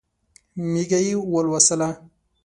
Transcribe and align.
مېږه 0.71 0.99
یې 1.05 1.13
ولوسله. 1.31 1.89